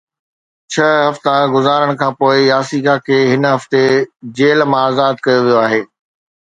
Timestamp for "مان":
4.71-4.83